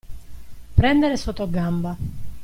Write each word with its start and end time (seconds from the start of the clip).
Prendere 0.73 1.15
sotto 1.15 1.47
gamba. 1.47 1.95